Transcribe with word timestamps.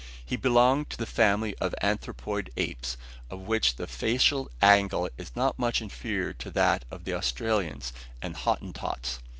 He 0.25 0.35
belonged 0.35 0.89
to 0.89 0.97
the 0.97 1.05
family 1.05 1.55
of 1.59 1.75
anthropoid 1.79 2.49
apes, 2.57 2.97
of 3.29 3.41
which 3.41 3.75
the 3.75 3.85
facial 3.85 4.49
angle 4.59 5.07
is 5.15 5.35
not 5.35 5.59
much 5.59 5.79
inferior 5.79 6.33
to 6.33 6.49
that 6.49 6.85
of 6.89 7.03
the 7.03 7.13
Australians 7.13 7.93
and 8.19 8.35
Hottentots. 8.35 9.19